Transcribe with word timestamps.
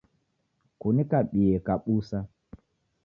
Kunikabie 0.79 1.57
kabusa. 1.65 2.19